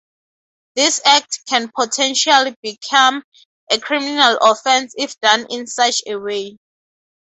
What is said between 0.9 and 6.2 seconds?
act can potentially become a criminal offense if done in such a